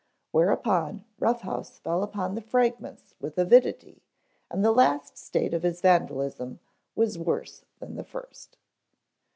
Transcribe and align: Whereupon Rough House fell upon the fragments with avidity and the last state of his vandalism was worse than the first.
Whereupon 0.31 1.05
Rough 1.19 1.41
House 1.41 1.77
fell 1.77 2.01
upon 2.01 2.33
the 2.33 2.41
fragments 2.41 3.13
with 3.19 3.37
avidity 3.37 4.01
and 4.49 4.65
the 4.65 4.71
last 4.71 5.15
state 5.15 5.53
of 5.53 5.61
his 5.61 5.79
vandalism 5.79 6.59
was 6.95 7.19
worse 7.19 7.65
than 7.77 7.97
the 7.97 8.03
first. 8.03 8.57